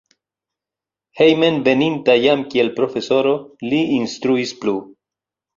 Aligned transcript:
Hejmenveninta 1.19 2.15
jam 2.23 2.47
kiel 2.55 2.73
profesoro 2.81 3.37
li 3.67 3.83
instruis 3.99 4.59
plu. 4.65 4.79